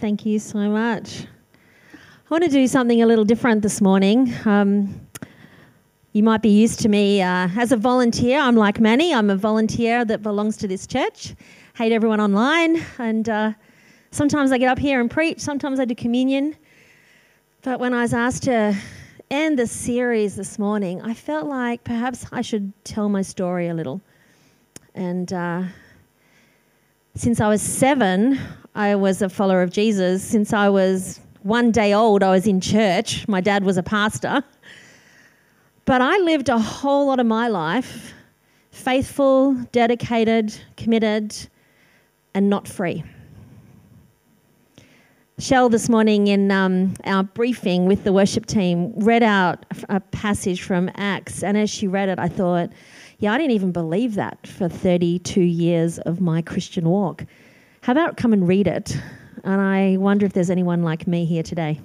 [0.00, 1.26] Thank you so much.
[1.92, 4.32] I want to do something a little different this morning.
[4.46, 4.98] Um,
[6.14, 8.40] you might be used to me uh, as a volunteer.
[8.40, 11.34] I'm like Manny, I'm a volunteer that belongs to this church.
[11.76, 13.52] Hate everyone online, and uh,
[14.10, 16.56] sometimes I get up here and preach, sometimes I do communion.
[17.60, 18.74] But when I was asked to
[19.30, 23.74] end the series this morning, I felt like perhaps I should tell my story a
[23.74, 24.00] little.
[24.94, 25.64] And uh,
[27.16, 28.40] since I was seven,
[28.74, 30.22] I was a follower of Jesus.
[30.22, 33.26] Since I was one day old, I was in church.
[33.26, 34.44] My dad was a pastor.
[35.84, 38.12] But I lived a whole lot of my life
[38.70, 41.36] faithful, dedicated, committed,
[42.34, 43.02] and not free.
[45.38, 50.62] Shell this morning in um, our briefing with the worship team read out a passage
[50.62, 52.70] from Acts, and as she read it, I thought,
[53.18, 57.24] yeah, I didn't even believe that for 32 years of my Christian walk.
[57.82, 58.96] How about come and read it?
[59.42, 61.80] And I wonder if there's anyone like me here today.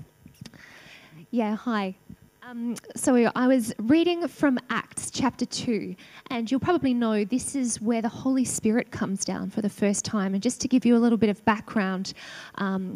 [1.32, 1.96] Yeah, hi.
[2.44, 5.96] Um, so I was reading from Acts chapter 2,
[6.30, 10.06] and you'll probably know this is where the Holy Spirit comes down for the first
[10.06, 10.34] time.
[10.34, 12.14] And just to give you a little bit of background,
[12.56, 12.94] um,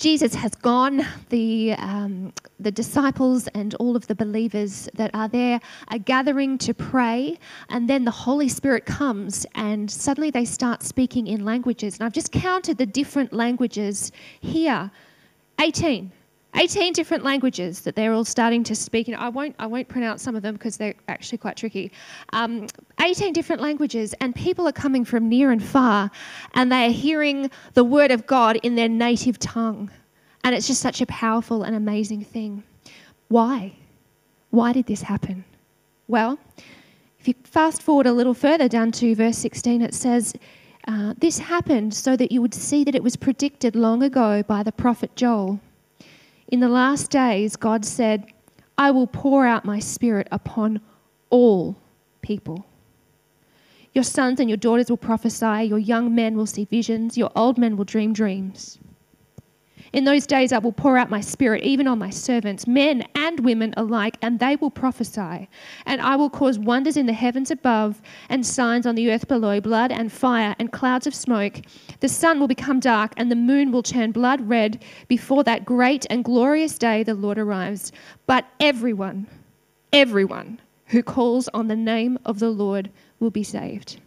[0.00, 1.06] Jesus has gone.
[1.28, 6.72] The, um, the disciples and all of the believers that are there are gathering to
[6.72, 11.98] pray, and then the Holy Spirit comes, and suddenly they start speaking in languages.
[11.98, 14.90] And I've just counted the different languages here
[15.60, 16.10] 18.
[16.56, 19.14] 18 different languages that they're all starting to speak in.
[19.14, 21.92] I won't, I won't pronounce some of them because they're actually quite tricky.
[22.32, 22.66] Um,
[23.00, 26.10] 18 different languages, and people are coming from near and far,
[26.54, 29.90] and they are hearing the word of God in their native tongue.
[30.42, 32.64] And it's just such a powerful and amazing thing.
[33.28, 33.72] Why?
[34.50, 35.44] Why did this happen?
[36.08, 36.38] Well,
[37.20, 40.34] if you fast forward a little further down to verse 16, it says,
[40.88, 44.64] uh, This happened so that you would see that it was predicted long ago by
[44.64, 45.60] the prophet Joel.
[46.50, 48.26] In the last days, God said,
[48.76, 50.80] I will pour out my spirit upon
[51.30, 51.76] all
[52.22, 52.66] people.
[53.92, 57.56] Your sons and your daughters will prophesy, your young men will see visions, your old
[57.56, 58.78] men will dream dreams.
[59.92, 63.40] In those days I will pour out my spirit even on my servants, men and
[63.40, 65.48] women alike, and they will prophesy.
[65.86, 69.60] And I will cause wonders in the heavens above and signs on the earth below
[69.60, 71.60] blood and fire and clouds of smoke.
[71.98, 76.06] The sun will become dark and the moon will turn blood red before that great
[76.08, 77.90] and glorious day the Lord arrives.
[78.26, 79.26] But everyone,
[79.92, 84.00] everyone who calls on the name of the Lord will be saved.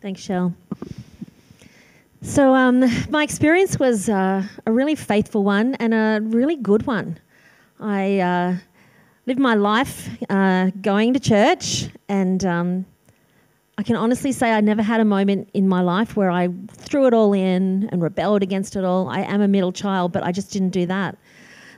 [0.00, 0.54] Thanks, Shell.
[2.26, 7.18] So, um, my experience was uh, a really faithful one and a really good one.
[7.78, 8.56] I uh,
[9.26, 12.86] lived my life uh, going to church, and um,
[13.76, 17.06] I can honestly say I never had a moment in my life where I threw
[17.06, 19.06] it all in and rebelled against it all.
[19.10, 21.18] I am a middle child, but I just didn't do that.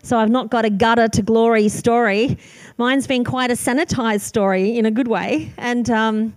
[0.05, 2.39] So, I've not got a gutter to glory story.
[2.79, 5.51] Mine's been quite a sanitized story in a good way.
[5.59, 6.37] And um,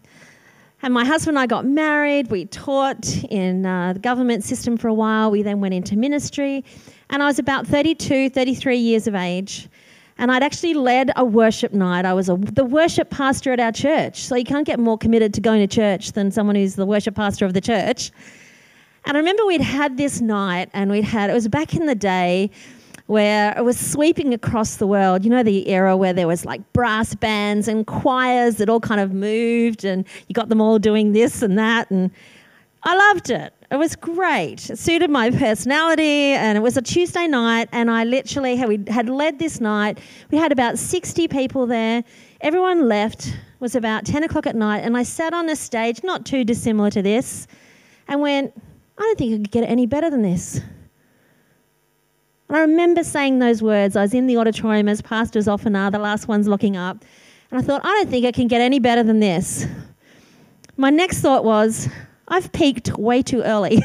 [0.81, 2.31] and my husband and I got married.
[2.31, 5.29] We taught in uh, the government system for a while.
[5.29, 6.63] We then went into ministry.
[7.09, 9.67] And I was about 32, 33 years of age.
[10.17, 12.05] And I'd actually led a worship night.
[12.05, 14.23] I was a, the worship pastor at our church.
[14.23, 17.15] So you can't get more committed to going to church than someone who's the worship
[17.15, 18.11] pastor of the church.
[19.05, 21.95] And I remember we'd had this night, and we'd had, it was back in the
[21.95, 22.51] day
[23.09, 25.23] where it was sweeping across the world.
[25.23, 29.01] You know, the era where there was like brass bands and choirs that all kind
[29.01, 31.89] of moved, and you got them all doing this and that.
[31.89, 32.11] And
[32.83, 33.51] I loved it.
[33.71, 34.69] It was great.
[34.69, 38.79] It suited my personality, and it was a Tuesday night, and I literally had, we
[38.87, 39.97] had led this night.
[40.29, 42.03] We had about 60 people there.
[42.41, 43.25] Everyone left.
[43.29, 46.43] It was about 10 o'clock at night, and I sat on a stage, not too
[46.43, 47.47] dissimilar to this,
[48.07, 48.53] and went,
[48.99, 50.61] I don't think I could get any better than this.
[52.49, 53.95] And I remember saying those words.
[53.95, 57.05] I was in the auditorium, as pastors often are, the last ones looking up.
[57.51, 59.67] And I thought, I don't think it can get any better than this.
[60.75, 61.87] My next thought was,
[62.27, 63.83] I've peaked way too early.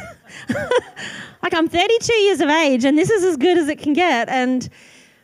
[1.43, 4.29] like I'm 32 years of age and this is as good as it can get.
[4.29, 4.69] And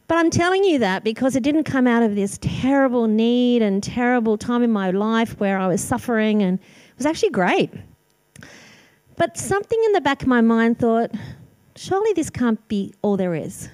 [0.06, 3.80] but I'm telling you that because it didn't come out of this terrible need and
[3.80, 7.70] terrible time in my life where I was suffering and it was actually great.
[9.16, 11.12] But something in the back of my mind thought,
[11.80, 13.70] surely this can't be all there is.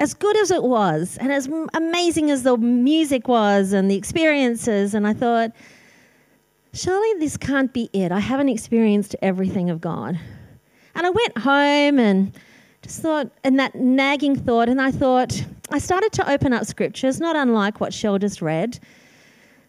[0.00, 4.94] As good as it was, and as amazing as the music was and the experiences,
[4.94, 5.52] and I thought,
[6.72, 8.10] surely this can't be it.
[8.10, 10.18] I haven't experienced everything of God.
[10.96, 12.32] And I went home and
[12.82, 15.40] just thought, and that nagging thought, and I thought,
[15.70, 18.80] I started to open up scriptures, not unlike what Shell just read,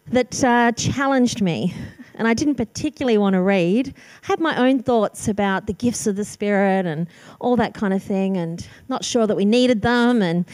[0.08, 1.72] that uh, challenged me
[2.16, 3.94] and I didn't particularly want to read.
[4.24, 7.06] I had my own thoughts about the gifts of the Spirit and
[7.40, 10.22] all that kind of thing, and not sure that we needed them.
[10.22, 10.44] And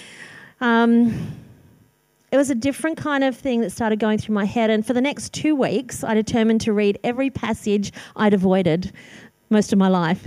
[0.61, 1.33] um,
[2.31, 4.71] it was a different kind of thing that started going through my head.
[4.71, 8.93] And for the next two weeks, I determined to read every passage I'd avoided
[9.51, 10.27] most of my life.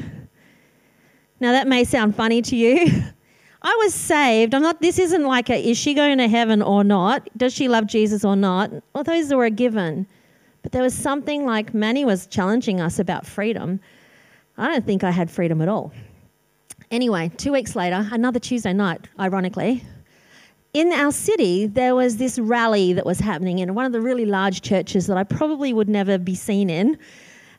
[1.39, 3.03] Now, that may sound funny to you.
[3.61, 4.53] I was saved.
[4.53, 7.27] I'm not, this isn't like a, is she going to heaven or not?
[7.35, 8.71] Does she love Jesus or not?
[8.93, 10.05] Well, those were a given.
[10.65, 13.79] But there was something like Manny was challenging us about freedom.
[14.57, 15.93] I don't think I had freedom at all.
[16.89, 19.83] Anyway, two weeks later, another Tuesday night, ironically,
[20.73, 24.25] in our city, there was this rally that was happening in one of the really
[24.25, 26.97] large churches that I probably would never be seen in.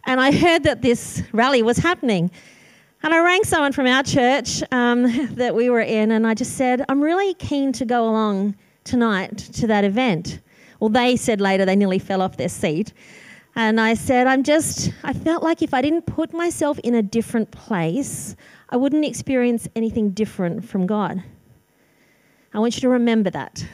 [0.03, 2.29] And I heard that this rally was happening.
[3.05, 6.57] And I rang someone from our church um, that we were in, and I just
[6.57, 10.41] said, I'm really keen to go along tonight to that event.
[10.81, 12.93] Well, they said later they nearly fell off their seat.
[13.55, 17.03] And I said, I'm just, I felt like if I didn't put myself in a
[17.03, 18.37] different place,
[18.69, 21.23] I wouldn't experience anything different from God.
[22.53, 23.67] I want you to remember that.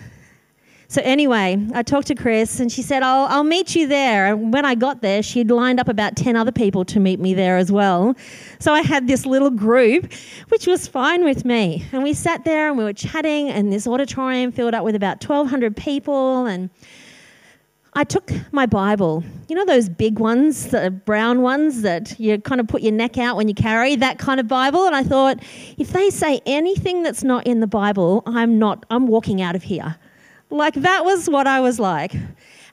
[0.93, 4.27] So, anyway, I talked to Chris and she said, I'll, I'll meet you there.
[4.27, 7.33] And when I got there, she'd lined up about 10 other people to meet me
[7.33, 8.15] there as well.
[8.59, 10.13] So, I had this little group,
[10.51, 11.83] which was fine with me.
[11.93, 15.27] And we sat there and we were chatting, and this auditorium filled up with about
[15.27, 16.45] 1,200 people.
[16.45, 16.69] And
[17.95, 22.61] I took my Bible, you know, those big ones, the brown ones that you kind
[22.61, 24.85] of put your neck out when you carry, that kind of Bible.
[24.85, 25.39] And I thought,
[25.79, 29.63] if they say anything that's not in the Bible, I'm not, I'm walking out of
[29.63, 29.97] here.
[30.53, 32.15] Like that was what I was like.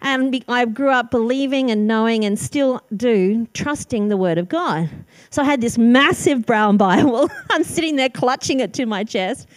[0.01, 4.89] And I grew up believing and knowing and still do trusting the Word of God.
[5.29, 7.29] So I had this massive brown Bible.
[7.49, 9.47] I'm sitting there clutching it to my chest.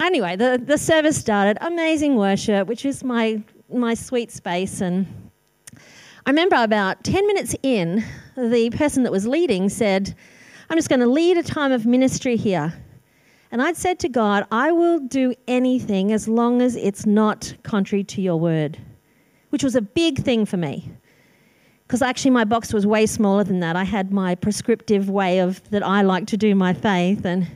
[0.00, 1.58] Anyway, the, the service started.
[1.60, 3.42] Amazing worship, which is my,
[3.72, 4.80] my sweet space.
[4.80, 5.06] And
[6.26, 8.04] I remember about 10 minutes in,
[8.36, 10.14] the person that was leading said,
[10.70, 12.74] I'm just going to lead a time of ministry here.
[13.50, 18.04] And I'd said to God, I will do anything as long as it's not contrary
[18.04, 18.78] to your word,
[19.50, 20.90] which was a big thing for me.
[21.86, 23.74] Because actually, my box was way smaller than that.
[23.74, 27.24] I had my prescriptive way of that I like to do my faith.
[27.24, 27.46] And,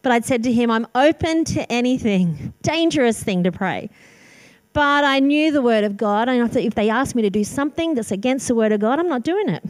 [0.00, 2.54] but I'd said to him, I'm open to anything.
[2.62, 3.90] Dangerous thing to pray.
[4.72, 6.30] But I knew the word of God.
[6.30, 8.80] And I thought if they asked me to do something that's against the word of
[8.80, 9.62] God, I'm not doing it.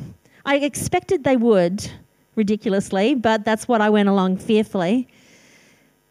[0.46, 1.90] I expected they would,
[2.36, 5.08] ridiculously, but that's what I went along fearfully.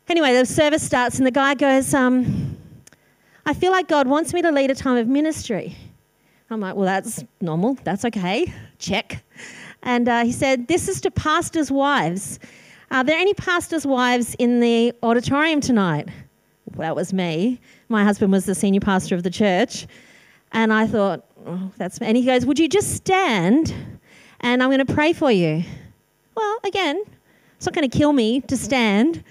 [0.09, 2.57] Anyway, the service starts, and the guy goes, um,
[3.45, 5.75] I feel like God wants me to lead a time of ministry.
[6.49, 7.77] I'm like, well, that's normal.
[7.83, 8.53] That's okay.
[8.79, 9.23] Check.
[9.81, 12.39] And uh, he said, This is to pastors' wives.
[12.91, 16.09] Are there any pastors' wives in the auditorium tonight?
[16.65, 17.59] Well, that was me.
[17.89, 19.87] My husband was the senior pastor of the church.
[20.51, 22.07] And I thought, oh, that's me.
[22.07, 23.73] And he goes, Would you just stand
[24.39, 25.63] and I'm going to pray for you?
[26.35, 27.03] Well, again,
[27.57, 29.23] it's not going to kill me to stand.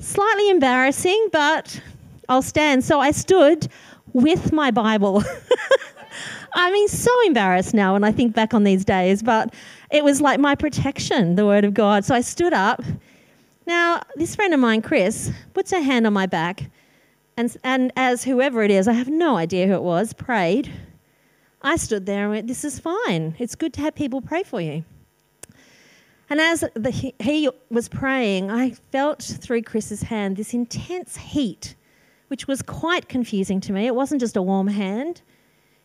[0.00, 1.80] Slightly embarrassing, but
[2.28, 2.84] I'll stand.
[2.84, 3.68] So I stood
[4.12, 5.24] with my Bible.
[6.52, 9.52] I mean, so embarrassed now when I think back on these days, but
[9.90, 12.04] it was like my protection, the Word of God.
[12.04, 12.82] So I stood up.
[13.66, 16.70] Now, this friend of mine, Chris, puts her hand on my back,
[17.36, 20.72] and, and as whoever it is, I have no idea who it was, prayed.
[21.60, 23.34] I stood there and went, This is fine.
[23.38, 24.84] It's good to have people pray for you.
[26.30, 31.74] And as the, he was praying, I felt through Chris's hand this intense heat,
[32.28, 33.86] which was quite confusing to me.
[33.86, 35.22] It wasn't just a warm hand,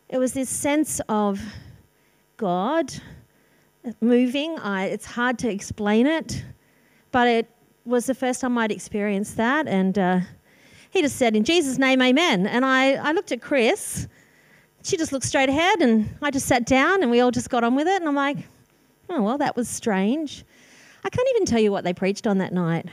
[0.10, 1.42] it was this sense of
[2.38, 2.94] God
[4.02, 4.60] moving.
[4.60, 6.44] I, it's hard to explain it,
[7.12, 7.50] but it
[7.86, 9.68] was the first time I'd experienced that.
[9.68, 10.20] And uh,
[10.92, 12.48] he just said, In Jesus' name, amen.
[12.48, 14.08] And I, I looked at Chris.
[14.84, 17.64] She just looked straight ahead, and I just sat down, and we all just got
[17.64, 18.02] on with it.
[18.02, 18.38] And I'm like,
[19.16, 20.44] Oh, well, that was strange.
[21.04, 22.88] I can't even tell you what they preached on that night.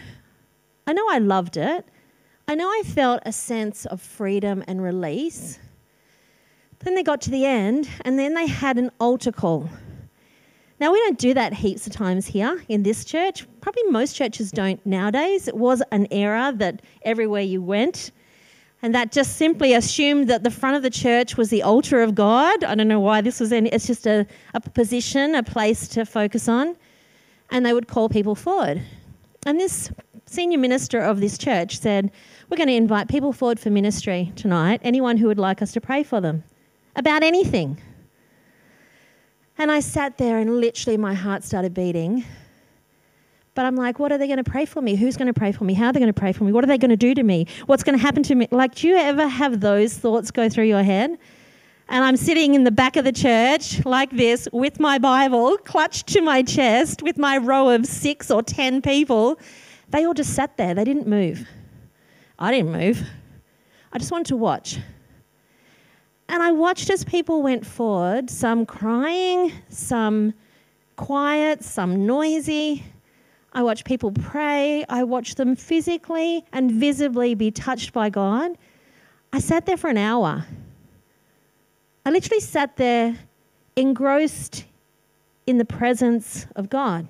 [0.86, 1.86] I know I loved it.
[2.46, 5.58] I know I felt a sense of freedom and release.
[6.80, 9.70] Then they got to the end, and then they had an altar call.
[10.78, 13.46] Now, we don't do that heaps of times here in this church.
[13.62, 15.48] Probably most churches don't nowadays.
[15.48, 18.10] It was an era that everywhere you went,
[18.82, 22.14] and that just simply assumed that the front of the church was the altar of
[22.14, 22.64] God.
[22.64, 26.06] I don't know why this was any, it's just a, a position, a place to
[26.06, 26.76] focus on.
[27.50, 28.80] And they would call people forward.
[29.44, 29.90] And this
[30.26, 32.10] senior minister of this church said,
[32.49, 35.80] We're going to invite people forward for ministry tonight, anyone who would like us to
[35.80, 36.44] pray for them
[36.96, 37.80] about anything.
[39.58, 42.25] And I sat there and literally my heart started beating
[43.54, 44.95] but I'm like, what are they going to pray for me?
[44.95, 45.75] Who's going to pray for me?
[45.75, 46.52] How are they going to pray for me?
[46.52, 47.47] What are they going to do to me?
[47.66, 48.49] What's going to happen to me?
[48.50, 51.19] Like, do you ever have those thoughts go through your head?
[51.88, 56.07] And I'm sitting in the back of the church like this with my Bible clutched
[56.09, 59.40] to my chest with my row of six or ten people.
[59.88, 61.47] They all just sat there, they didn't move.
[62.38, 63.02] I didn't move.
[63.92, 64.78] I just wanted to watch.
[66.28, 70.33] And I watched as people went forward, some crying, some
[70.95, 72.85] quiet, some noisy.
[73.52, 74.85] I watched people pray.
[74.88, 78.57] I watched them physically and visibly be touched by God.
[79.33, 80.45] I sat there for an hour.
[82.04, 83.19] I literally sat there
[83.76, 84.64] engrossed
[85.47, 87.09] in the presence of God.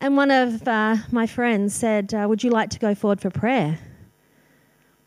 [0.00, 3.30] And one of uh, my friends said, uh, Would you like to go forward for
[3.30, 3.78] prayer?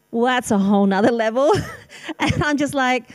[0.10, 1.54] Well, that's a whole nother level.
[2.20, 3.12] and I'm just like,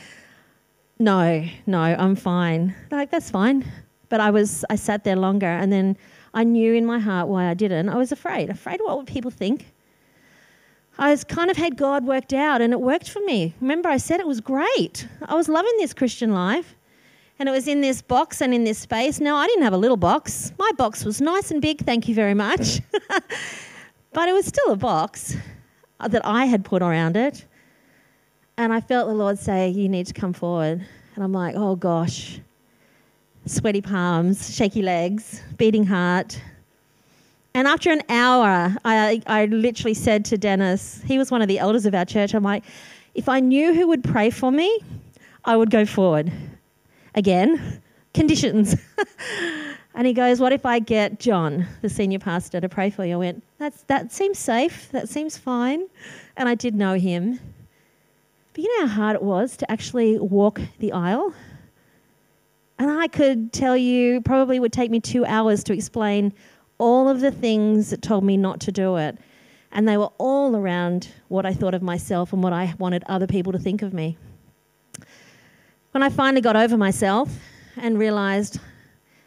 [0.98, 2.74] No, no, I'm fine.
[2.92, 3.64] Like, that's fine.
[4.08, 5.96] But I was, I sat there longer and then
[6.34, 7.88] I knew in my heart why I didn't.
[7.88, 9.72] I was afraid, afraid of what would people think.
[10.98, 13.54] I was kind of had God worked out and it worked for me.
[13.60, 15.06] Remember, I said it was great.
[15.26, 16.74] I was loving this Christian life.
[17.38, 19.18] And it was in this box and in this space.
[19.18, 20.52] Now, I didn't have a little box.
[20.58, 22.80] My box was nice and big, thank you very much.
[24.12, 25.36] but it was still a box
[25.98, 27.44] that I had put around it.
[28.58, 30.86] And I felt the Lord say, You need to come forward.
[31.14, 32.38] And I'm like, Oh gosh.
[33.46, 36.40] Sweaty palms, shaky legs, beating heart.
[37.54, 41.58] And after an hour, I, I literally said to Dennis, he was one of the
[41.58, 42.64] elders of our church, I'm like,
[43.14, 44.80] if I knew who would pray for me,
[45.44, 46.32] I would go forward.
[47.14, 47.82] Again,
[48.14, 48.76] conditions.
[49.94, 53.14] and he goes, What if I get John, the senior pastor, to pray for you?
[53.14, 54.90] I went, That's, That seems safe.
[54.92, 55.86] That seems fine.
[56.36, 57.38] And I did know him.
[58.54, 61.34] But you know how hard it was to actually walk the aisle?
[62.78, 66.32] And I could tell you, probably would take me two hours to explain
[66.78, 69.18] all of the things that told me not to do it.
[69.70, 73.26] And they were all around what I thought of myself and what I wanted other
[73.26, 74.18] people to think of me.
[75.92, 77.30] When I finally got over myself
[77.76, 78.58] and realized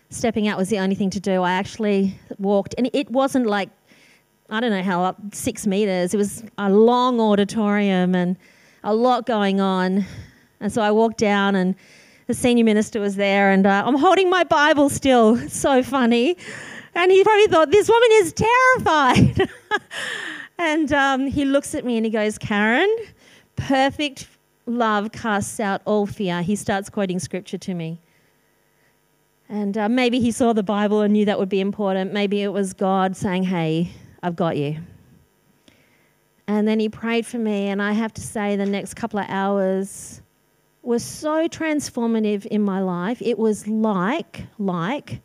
[0.10, 2.76] stepping out was the only thing to do, I actually walked.
[2.78, 3.70] And it wasn't like,
[4.50, 6.14] I don't know how, up six meters.
[6.14, 8.38] It was a long auditorium and
[8.84, 10.06] a lot going on.
[10.60, 11.76] And so I walked down and
[12.28, 15.38] the senior minister was there and uh, I'm holding my Bible still.
[15.50, 16.38] So funny.
[16.96, 19.50] And he probably thought, this woman is terrified.
[20.58, 22.94] and um, he looks at me and he goes, Karen,
[23.56, 24.28] perfect
[24.66, 26.42] love casts out all fear.
[26.42, 28.00] He starts quoting scripture to me.
[29.50, 32.14] And uh, maybe he saw the Bible and knew that would be important.
[32.14, 33.92] Maybe it was God saying, hey,
[34.24, 34.78] I've got you.
[36.48, 39.26] And then he prayed for me, and I have to say, the next couple of
[39.30, 40.22] hours
[40.86, 43.22] was so transformative in my life.
[43.22, 45.22] It was like, like,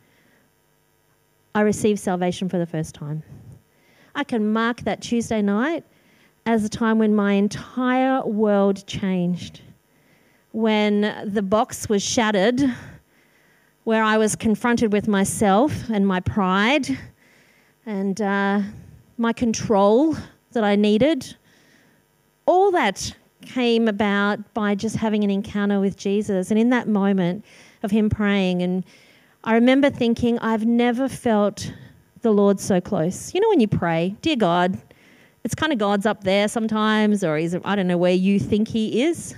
[1.53, 3.23] I received salvation for the first time.
[4.15, 5.83] I can mark that Tuesday night
[6.45, 9.61] as a time when my entire world changed.
[10.51, 12.61] When the box was shattered,
[13.83, 16.87] where I was confronted with myself and my pride
[17.85, 18.61] and uh,
[19.17, 20.15] my control
[20.51, 21.35] that I needed.
[22.45, 26.51] All that came about by just having an encounter with Jesus.
[26.51, 27.45] And in that moment
[27.83, 28.83] of Him praying and
[29.43, 31.73] I remember thinking, I've never felt
[32.21, 33.33] the Lord so close.
[33.33, 34.79] You know, when you pray, dear God,
[35.43, 38.67] it's kind of God's up there sometimes, or he's, I don't know where you think
[38.67, 39.35] He is.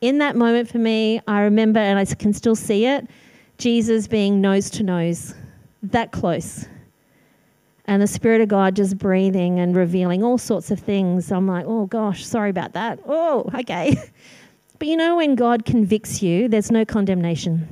[0.00, 3.06] In that moment for me, I remember, and I can still see it,
[3.58, 5.34] Jesus being nose to nose,
[5.82, 6.66] that close.
[7.88, 11.32] And the Spirit of God just breathing and revealing all sorts of things.
[11.32, 13.00] I'm like, oh gosh, sorry about that.
[13.06, 13.96] Oh, okay.
[14.78, 17.68] But you know, when God convicts you, there's no condemnation.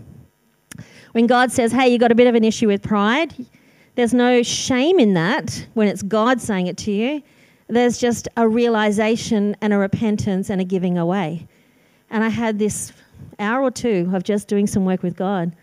[1.13, 3.33] When God says, hey, you got a bit of an issue with pride,
[3.95, 7.23] there's no shame in that when it's God saying it to you.
[7.69, 11.47] There's just a realization and a repentance and a giving away.
[12.11, 12.93] And I had this
[13.39, 15.55] hour or two of just doing some work with God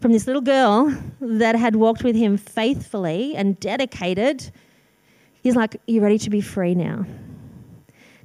[0.00, 4.50] from this little girl that had walked with him faithfully and dedicated.
[5.42, 7.04] He's like, "You're ready to be free now?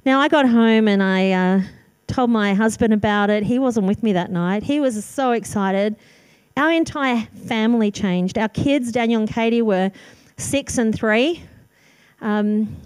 [0.04, 1.60] Now, I got home and I uh,
[2.06, 3.42] told my husband about it.
[3.42, 4.62] He wasn't with me that night.
[4.62, 5.96] He was so excited.
[6.56, 8.38] Our entire family changed.
[8.38, 9.90] Our kids, Daniel and Katie, were
[10.36, 11.42] six and three.
[12.20, 12.76] Um,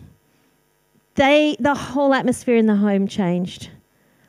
[1.16, 3.70] they, the whole atmosphere in the home changed.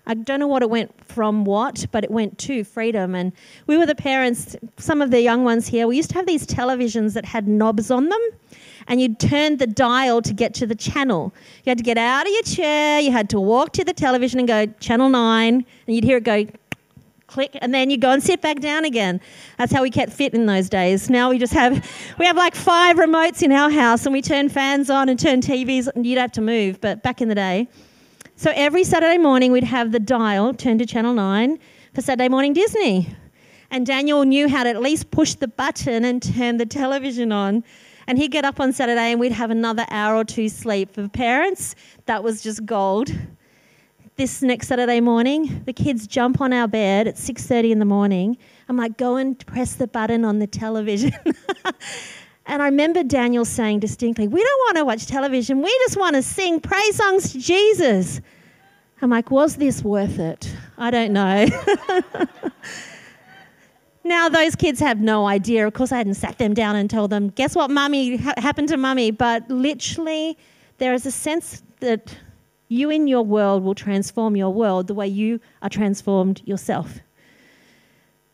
[0.10, 3.14] I don't know what it went from what, but it went to freedom.
[3.14, 3.32] And
[3.68, 6.48] we were the parents, some of the young ones here, we used to have these
[6.48, 8.20] televisions that had knobs on them,
[8.88, 11.32] and you'd turn the dial to get to the channel.
[11.64, 14.40] You had to get out of your chair, you had to walk to the television
[14.40, 16.48] and go, Channel 9, and you'd hear it go
[17.28, 19.22] click, and then you go and sit back down again.
[19.60, 21.12] That's how we kept fit in those days.
[21.12, 21.88] Now we just have,
[22.18, 25.42] we have like five remotes in our house, and we turn fans on and turn
[25.42, 26.82] TVs, and you'd have to move.
[26.82, 27.68] But back in the day,
[28.40, 31.60] So every Saturday morning, we'd have the dial turned to Channel 9
[31.94, 33.14] for Saturday Morning Disney.
[33.70, 37.66] And Daniel knew how to at least push the button and turn the television on.
[38.08, 40.94] And he'd get up on Saturday and we'd have another hour or two sleep.
[40.94, 43.12] For parents, that was just gold.
[44.16, 48.38] This next Saturday morning, the kids jump on our bed at 6:30 in the morning.
[48.70, 51.12] I'm like, go and press the button on the television.
[52.50, 55.62] and I remember Daniel saying distinctly, We don't want to watch television.
[55.62, 58.22] We just want to sing praise songs to Jesus.
[59.04, 60.52] I'm like, Was this worth it?
[60.80, 61.46] I don't know.
[64.04, 65.68] now, those kids have no idea.
[65.68, 68.70] Of course, I hadn't sat them down and told them, Guess what, mummy ha- happened
[68.70, 69.12] to mummy?
[69.12, 70.36] But literally,
[70.80, 72.18] there is a sense that
[72.68, 76.98] you in your world will transform your world the way you are transformed yourself.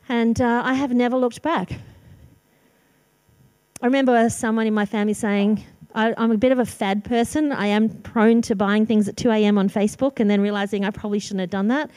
[0.08, 1.74] And uh, I have never looked back.
[3.82, 5.64] I remember someone in my family saying,
[5.94, 7.52] I, am a bit of a fad person.
[7.52, 9.58] I am prone to buying things at 2 a.m.
[9.58, 11.90] on Facebook and then realizing I probably shouldn't have done that.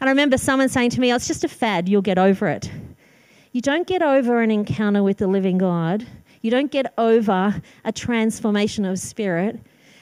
[0.00, 2.48] And I remember someone saying to me, oh, It's just a fad, you'll get over
[2.48, 2.70] it.
[3.52, 6.06] You don't get over an encounter with the living God,
[6.42, 9.58] you don't get over a transformation of spirit,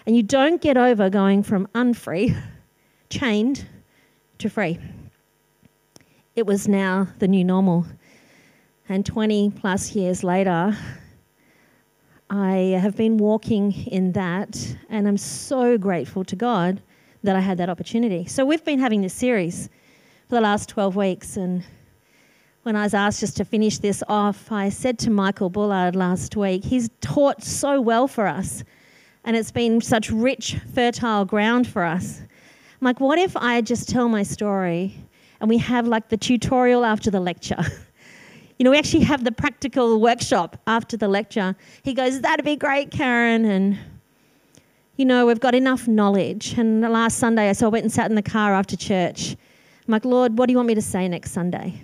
[0.07, 2.37] and you don't get over going from unfree,
[3.11, 3.67] chained,
[4.39, 4.79] to free
[6.39, 7.85] it was now the new normal.
[8.89, 10.77] And 20 plus years later,
[12.31, 16.83] I have been walking in that, and I'm so grateful to God
[17.23, 18.27] that I had that opportunity.
[18.27, 19.69] So, we've been having this series
[20.29, 21.65] for the last 12 weeks, and
[22.65, 26.37] when I was asked just to finish this off, I said to Michael Bullard last
[26.37, 28.63] week, he's taught so well for us,
[29.25, 32.21] and it's been such rich, fertile ground for us.
[32.21, 35.09] I'm like, what if I just tell my story
[35.41, 37.57] and we have like the tutorial after the lecture.
[38.59, 41.55] you know, we actually have the practical workshop after the lecture.
[41.83, 43.45] He goes, That'd be great, Karen.
[43.45, 43.79] And,
[44.97, 46.55] you know, we've got enough knowledge.
[46.59, 49.37] And last Sunday, I so I went and sat in the car after church.
[49.87, 51.81] I'm like, Lord, what do you want me to say next Sunday?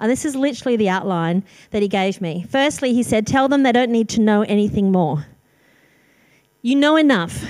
[0.00, 2.44] And this is literally the outline that he gave me.
[2.50, 5.24] Firstly, he said, Tell them they don't need to know anything more.
[6.62, 7.44] You know enough.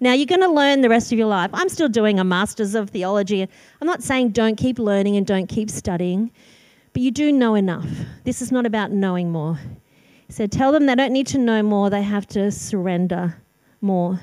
[0.00, 1.50] Now, you're going to learn the rest of your life.
[1.52, 3.42] I'm still doing a master's of theology.
[3.42, 6.30] I'm not saying don't keep learning and don't keep studying,
[6.98, 7.86] but you do know enough.
[8.24, 9.56] This is not about knowing more.
[10.26, 13.36] He said, Tell them they don't need to know more, they have to surrender
[13.80, 14.20] more.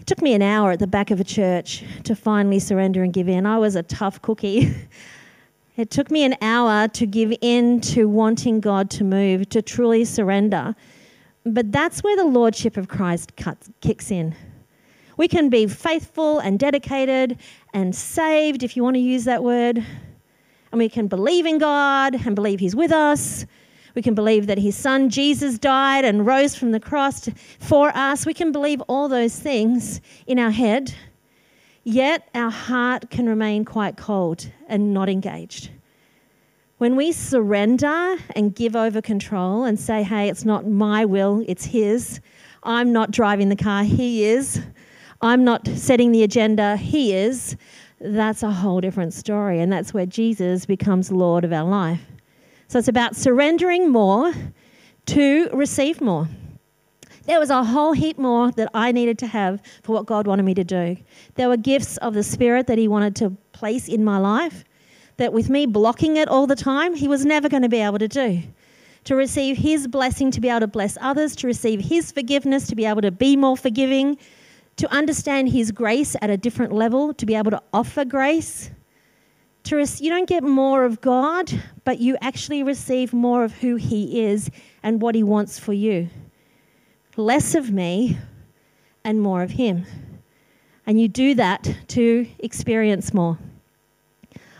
[0.00, 3.12] It took me an hour at the back of a church to finally surrender and
[3.12, 3.44] give in.
[3.44, 4.74] I was a tough cookie.
[5.76, 10.06] it took me an hour to give in to wanting God to move, to truly
[10.06, 10.74] surrender.
[11.44, 14.34] But that's where the Lordship of Christ cuts, kicks in.
[15.18, 17.36] We can be faithful and dedicated
[17.74, 19.84] and saved, if you want to use that word.
[20.76, 23.46] And we can believe in God and believe He's with us.
[23.94, 28.26] We can believe that His Son Jesus died and rose from the cross for us.
[28.26, 30.94] We can believe all those things in our head,
[31.84, 35.70] yet our heart can remain quite cold and not engaged.
[36.76, 41.64] When we surrender and give over control and say, hey, it's not my will, it's
[41.64, 42.20] His.
[42.64, 44.60] I'm not driving the car, He is.
[45.22, 47.56] I'm not setting the agenda, He is.
[48.00, 49.60] That's a whole different story.
[49.60, 52.00] And that's where Jesus becomes Lord of our life.
[52.68, 54.32] So it's about surrendering more
[55.06, 56.28] to receive more.
[57.26, 60.44] There was a whole heap more that I needed to have for what God wanted
[60.44, 60.96] me to do.
[61.34, 64.64] There were gifts of the Spirit that He wanted to place in my life
[65.16, 67.98] that with me blocking it all the time, he was never going to be able
[67.98, 68.42] to do.
[69.04, 72.74] To receive his blessing, to be able to bless others, to receive his forgiveness, to
[72.74, 74.18] be able to be more forgiving,
[74.76, 78.70] to understand his grace at a different level, to be able to offer grace.
[79.64, 81.52] To rec- you don't get more of God,
[81.84, 84.50] but you actually receive more of who he is
[84.82, 86.08] and what he wants for you.
[87.16, 88.18] Less of me
[89.04, 89.86] and more of him.
[90.86, 93.38] And you do that to experience more.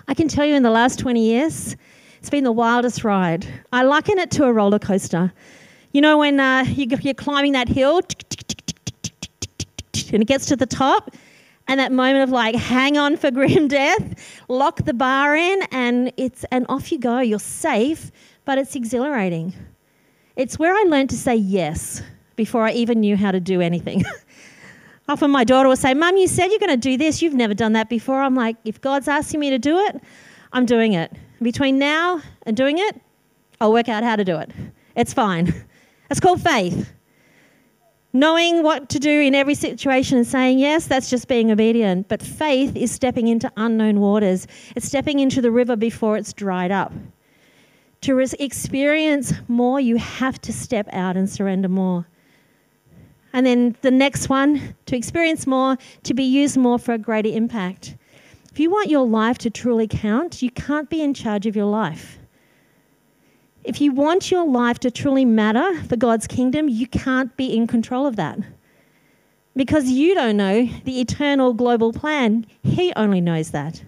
[0.08, 1.76] I can tell you in the last 20 years,
[2.18, 3.46] it's been the wildest ride.
[3.72, 5.32] I liken it to a roller coaster.
[5.92, 8.00] You know, when uh, you're climbing that hill
[10.12, 11.14] and it gets to the top,
[11.68, 16.12] and that moment of like, hang on for grim death, lock the bar in, and
[16.16, 17.20] it's and off you go.
[17.20, 18.10] You're safe,
[18.44, 19.54] but it's exhilarating.
[20.36, 22.02] It's where I learned to say yes
[22.36, 24.04] before I even knew how to do anything.
[25.08, 27.22] Often my daughter will say, Mum, you said you're going to do this.
[27.22, 28.20] You've never done that before.
[28.20, 30.00] I'm like, if God's asking me to do it,
[30.52, 31.12] I'm doing it.
[31.40, 33.00] Between now and doing it,
[33.60, 34.50] I'll work out how to do it.
[34.94, 35.54] It's fine.
[36.08, 36.92] It's called faith.
[38.16, 42.08] Knowing what to do in every situation and saying yes, that's just being obedient.
[42.08, 46.70] But faith is stepping into unknown waters, it's stepping into the river before it's dried
[46.70, 46.94] up.
[48.00, 52.06] To experience more, you have to step out and surrender more.
[53.34, 57.28] And then the next one, to experience more, to be used more for a greater
[57.28, 57.96] impact.
[58.50, 61.66] If you want your life to truly count, you can't be in charge of your
[61.66, 62.18] life.
[63.66, 67.66] If you want your life to truly matter for God's kingdom, you can't be in
[67.66, 68.38] control of that.
[69.56, 73.82] Because you don't know the eternal global plan, He only knows that.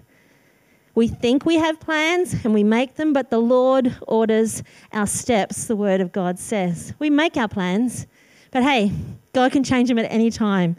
[0.96, 5.66] We think we have plans and we make them, but the Lord orders our steps,
[5.66, 6.92] the Word of God says.
[6.98, 8.08] We make our plans,
[8.50, 8.90] but hey,
[9.32, 10.74] God can change them at any time.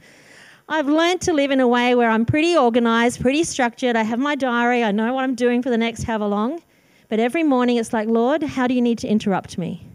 [0.68, 3.96] I've learned to live in a way where I'm pretty organized, pretty structured.
[3.96, 6.62] I have my diary, I know what I'm doing for the next however long.
[7.10, 9.86] But every morning it's like, Lord, how do you need to interrupt me?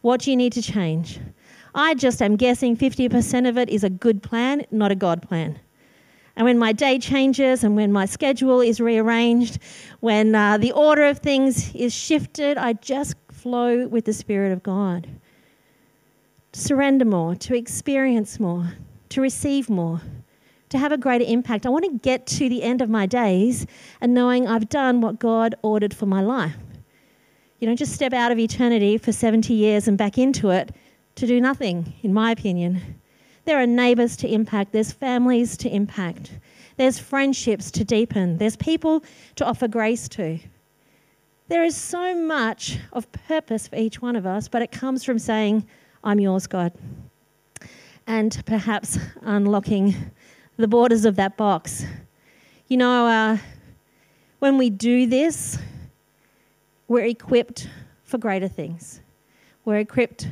[0.00, 1.20] What do you need to change?
[1.74, 5.60] I just am guessing 50% of it is a good plan, not a God plan.
[6.36, 9.58] And when my day changes and when my schedule is rearranged,
[10.00, 14.62] when uh, the order of things is shifted, I just flow with the Spirit of
[14.62, 15.08] God.
[16.52, 18.72] Surrender more, to experience more,
[19.10, 20.00] to receive more,
[20.70, 21.66] to have a greater impact.
[21.66, 23.66] I want to get to the end of my days
[24.00, 26.56] and knowing I've done what God ordered for my life.
[27.58, 30.74] You don't just step out of eternity for 70 years and back into it
[31.16, 32.80] to do nothing, in my opinion.
[33.44, 36.38] There are neighbours to impact, there's families to impact,
[36.76, 39.02] there's friendships to deepen, there's people
[39.36, 40.38] to offer grace to.
[41.48, 45.18] There is so much of purpose for each one of us, but it comes from
[45.18, 45.66] saying,
[46.04, 46.72] I'm yours, God
[48.08, 49.94] and perhaps unlocking
[50.58, 51.84] the borders of that box.
[52.66, 53.38] You know, uh,
[54.40, 55.58] when we do this,
[56.88, 57.68] we're equipped
[58.02, 59.00] for greater things.
[59.64, 60.28] We're equipped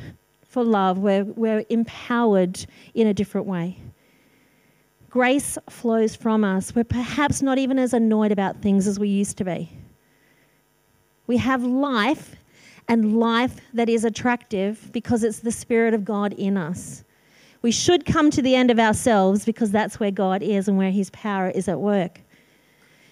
[0.49, 0.99] for love.
[0.99, 3.79] We're, we're empowered in a different way.
[5.11, 6.75] Grace flows from us.
[6.75, 9.71] We're perhaps not even as annoyed about things as we used to be.
[11.27, 12.37] We have life
[12.89, 17.05] and life that is attractive because it's the Spirit of God in us.
[17.67, 20.93] We should come to the end of ourselves because that's where God is and where
[20.93, 22.21] his power is at work.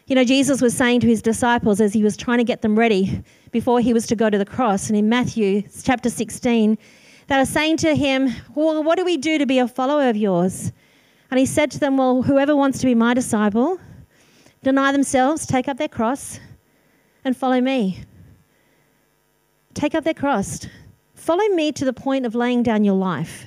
[0.07, 2.79] You know, Jesus was saying to his disciples as he was trying to get them
[2.79, 6.79] ready before he was to go to the cross, and in Matthew chapter 16,
[7.27, 10.17] they were saying to him, Well, what do we do to be a follower of
[10.17, 10.71] yours?
[11.33, 13.81] And he said to them, Well, whoever wants to be my disciple,
[14.63, 16.39] deny themselves, take up their cross,
[17.25, 18.05] and follow me.
[19.75, 20.65] Take up their cross.
[21.17, 23.47] Follow me to the point of laying down your life.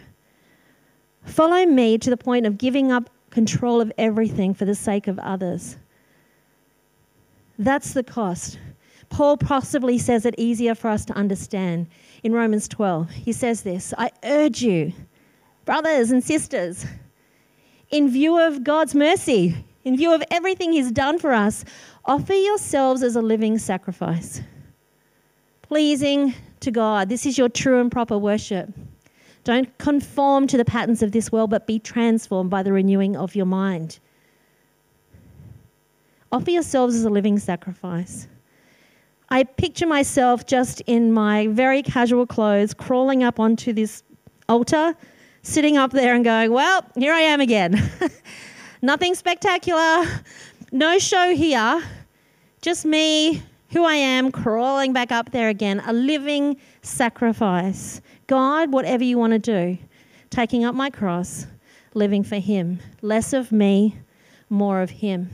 [1.27, 5.19] Follow me to the point of giving up control of everything for the sake of
[5.19, 5.77] others.
[7.59, 8.57] That's the cost.
[9.09, 11.87] Paul possibly says it easier for us to understand
[12.23, 13.09] in Romans 12.
[13.11, 14.93] He says this I urge you,
[15.65, 16.85] brothers and sisters,
[17.91, 21.65] in view of God's mercy, in view of everything He's done for us,
[22.05, 24.41] offer yourselves as a living sacrifice,
[25.61, 27.09] pleasing to God.
[27.09, 28.69] This is your true and proper worship.
[29.47, 33.33] Don't conform to the patterns of this world, but be transformed by the renewing of
[33.33, 33.97] your mind.
[36.33, 38.27] Offer yourselves as a living sacrifice.
[39.29, 44.03] I picture myself just in my very casual clothes, crawling up onto this
[44.49, 44.97] altar,
[45.43, 47.81] sitting up there and going, Well, here I am again.
[48.81, 50.03] Nothing spectacular,
[50.73, 51.81] no show here,
[52.61, 58.01] just me, who I am, crawling back up there again, a living sacrifice.
[58.27, 59.77] God, whatever you want to do,
[60.29, 61.47] taking up my cross,
[61.93, 62.79] living for Him.
[63.01, 63.97] Less of me,
[64.49, 65.29] more of Him.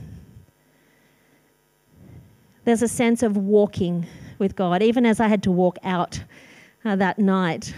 [2.64, 4.06] There's a sense of walking
[4.38, 6.22] with God, even as I had to walk out
[6.84, 7.74] uh, that night.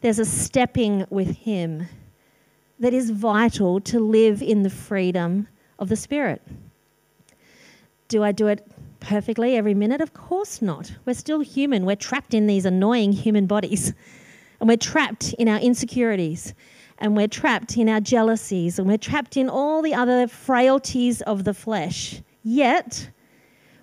[0.00, 1.86] There's a stepping with Him
[2.80, 6.42] that is vital to live in the freedom of the Spirit.
[8.08, 8.66] Do I do it
[9.00, 10.00] perfectly every minute?
[10.00, 10.92] Of course not.
[11.04, 11.86] We're still human.
[11.86, 13.92] We're trapped in these annoying human bodies.
[14.60, 16.54] And we're trapped in our insecurities.
[16.98, 18.78] And we're trapped in our jealousies.
[18.78, 22.22] And we're trapped in all the other frailties of the flesh.
[22.42, 23.10] Yet,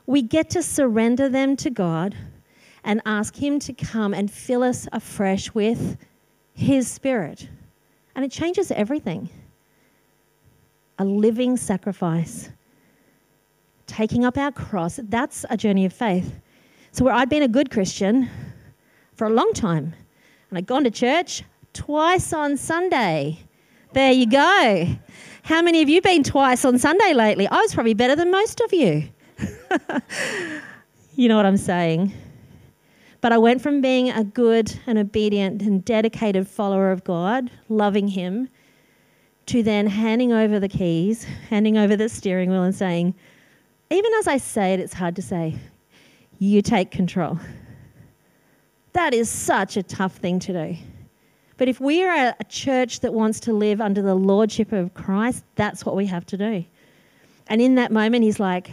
[0.06, 2.16] we get to surrender them to God
[2.84, 5.98] and ask Him to come and fill us afresh with
[6.54, 7.50] His Spirit.
[8.16, 9.30] And it changes everything.
[11.00, 12.50] A living sacrifice
[13.88, 16.40] taking up our cross, that's a journey of faith.
[16.92, 18.30] So, where I'd been a good Christian
[19.16, 19.94] for a long time,
[20.50, 21.44] and I'd gone to church
[21.74, 23.40] twice on Sunday.
[23.94, 24.88] There you go.
[25.44, 27.48] How many of you been twice on Sunday lately?
[27.48, 29.10] I was probably better than most of you.
[31.16, 32.14] you know what I'm saying?
[33.22, 38.08] But I went from being a good and obedient and dedicated follower of God, loving
[38.08, 38.50] Him,
[39.48, 43.16] to then handing over the keys, handing over the steering wheel, and saying,
[43.90, 45.56] even as I say it, it's hard to say,
[46.40, 47.40] you take control.
[48.94, 50.78] That is such a tough thing to do.
[51.58, 55.44] But if we are a church that wants to live under the lordship of Christ,
[55.56, 56.66] that's what we have to do.
[57.48, 58.72] And in that moment, he's like,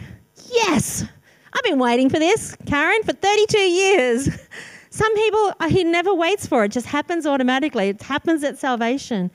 [0.51, 1.05] Yes,
[1.53, 4.29] I've been waiting for this, Karen, for 32 years.
[4.89, 7.89] Some people, uh, he never waits for it, it just happens automatically.
[7.89, 9.31] It happens at salvation.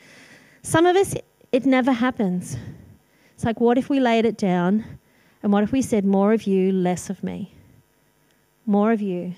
[0.63, 1.15] Some of us,
[1.53, 2.57] it never happens.
[3.35, 4.85] It's like, what if we laid it down
[5.43, 7.53] and what if we said, More of you, less of me?
[8.67, 9.35] More of you,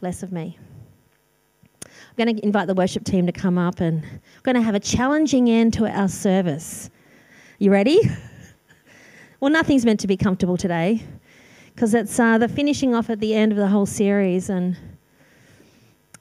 [0.00, 0.58] less of me.
[1.84, 4.74] I'm going to invite the worship team to come up and we're going to have
[4.74, 6.90] a challenging end to our service.
[7.58, 8.00] You ready?
[9.40, 11.02] Well, nothing's meant to be comfortable today
[11.74, 14.48] because it's uh, the finishing off at the end of the whole series.
[14.48, 14.74] And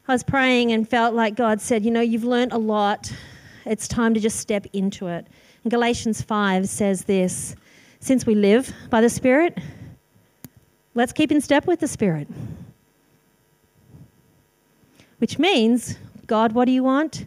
[0.10, 3.14] I was praying and felt like God said, You know, you've learnt a lot.
[3.66, 5.26] It's time to just step into it.
[5.64, 7.56] And Galatians 5 says this
[8.04, 9.58] Since we live by the Spirit,
[10.94, 12.28] let's keep in step with the Spirit.
[15.20, 17.26] Which means, God, what do you want?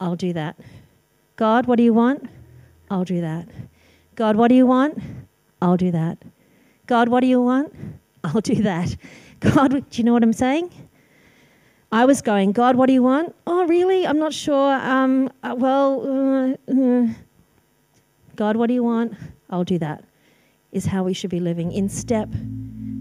[0.00, 0.56] I'll do that.
[1.36, 2.28] God, what do you want?
[2.90, 3.46] I'll do that.
[4.16, 5.00] God, what do you want?
[5.62, 6.18] I'll do that.
[6.88, 7.72] God, what do you want?
[8.24, 8.96] I'll do that.
[9.38, 10.72] God, do you know what I'm saying?
[11.92, 13.32] I was going, God, what do you want?
[13.46, 14.04] Oh, really?
[14.04, 14.74] I'm not sure.
[14.74, 17.06] Um, uh, well, uh, uh.
[18.34, 19.14] God, what do you want?
[19.50, 20.02] I'll do that.
[20.72, 22.28] Is how we should be living in step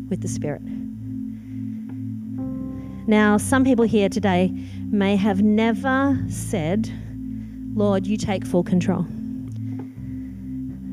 [0.09, 0.61] with the Spirit.
[3.07, 4.51] Now, some people here today
[4.89, 6.89] may have never said,
[7.75, 9.05] Lord, you take full control.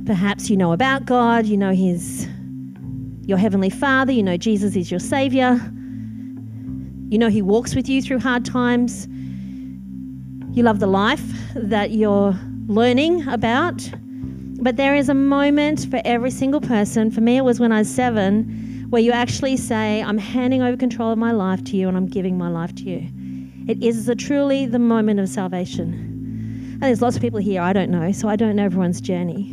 [0.05, 2.27] Perhaps you know about God, you know He's
[3.25, 5.61] your Heavenly Father, you know Jesus is your Savior,
[7.09, 9.07] you know He walks with you through hard times,
[10.51, 11.23] you love the life
[11.55, 13.89] that you're learning about.
[14.63, 17.11] But there is a moment for every single person.
[17.11, 20.77] For me, it was when I was seven where you actually say, I'm handing over
[20.77, 23.09] control of my life to you and I'm giving my life to you.
[23.67, 25.93] It is a, truly the moment of salvation.
[26.75, 29.53] And there's lots of people here I don't know, so I don't know everyone's journey.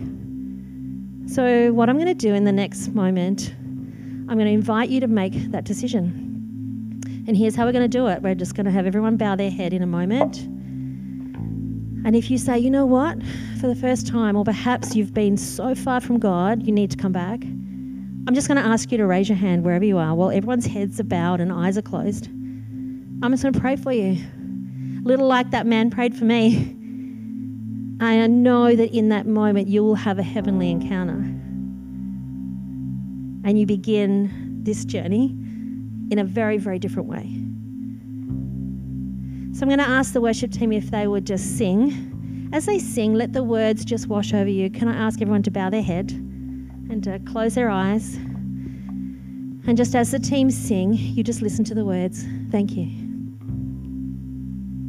[1.26, 5.00] So, what I'm going to do in the next moment, I'm going to invite you
[5.00, 7.02] to make that decision.
[7.28, 9.36] And here's how we're going to do it we're just going to have everyone bow
[9.36, 10.48] their head in a moment.
[12.10, 13.19] And if you say, you know what,
[13.62, 16.98] for the first time, or perhaps you've been so far from God, you need to
[16.98, 17.43] come back.
[17.43, 20.65] I'm just going to ask you to raise your hand wherever you are while everyone's
[20.65, 22.26] heads are bowed and eyes are closed.
[22.26, 24.17] I'm just going to pray for you.
[25.06, 26.76] A little like that man prayed for me.
[28.02, 31.24] I know that in that moment you will have a heavenly encounter.
[33.48, 35.26] And you begin this journey
[36.10, 37.48] in a very, very different way.
[39.60, 42.50] So I'm going to ask the worship team if they would just sing.
[42.54, 44.69] As they sing, let the words just wash over you.
[44.69, 46.13] Can I ask everyone to bow their head?
[46.89, 48.15] and to close their eyes.
[48.15, 52.26] And just as the team sing, you just listen to the words.
[52.52, 53.09] Thank you.